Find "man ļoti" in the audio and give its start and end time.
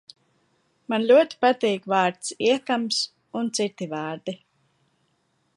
0.93-1.37